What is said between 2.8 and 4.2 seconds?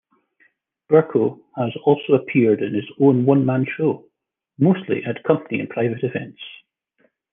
own one-man-show,